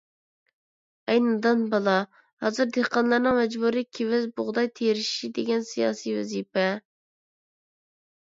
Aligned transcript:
ھەي 1.09 1.19
نادان 1.25 1.59
بالا، 1.73 1.93
ھازىر 2.45 2.71
دېھقانلارنىڭ 2.77 3.37
مەجبۇرىي 3.41 3.85
كېۋەز، 3.99 4.25
بۇغداي 4.41 4.71
تېرىشى 4.81 5.31
دېگەن 5.37 5.69
سىياسىي 5.75 6.17
ۋەزىپە. 6.19 6.67